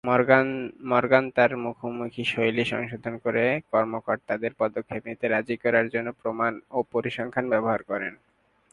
[0.91, 7.45] Morgan তার মুখোমুখি শৈলী সংশোধন করে কর্মকর্তাদের পদক্ষেপ নিতে রাজি করার জন্য প্রমাণ ও পরিসংখ্যান
[7.49, 8.13] ব্যবহার করেন।